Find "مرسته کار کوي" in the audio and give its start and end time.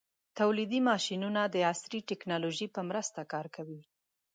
2.89-3.81